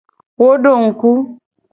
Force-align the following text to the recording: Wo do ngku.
Wo 0.39 0.47
do 0.63 0.71
ngku. 0.85 1.11